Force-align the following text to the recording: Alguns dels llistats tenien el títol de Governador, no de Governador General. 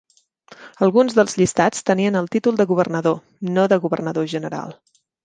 Alguns 0.85 1.17
dels 1.19 1.35
llistats 1.41 1.85
tenien 1.89 2.17
el 2.21 2.29
títol 2.37 2.57
de 2.63 2.67
Governador, 2.71 3.21
no 3.59 3.67
de 3.75 3.79
Governador 3.85 4.27
General. 4.33 4.75